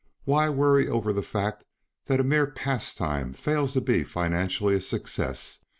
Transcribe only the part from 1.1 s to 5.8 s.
the fact that a mere pastime fails to be financially a success.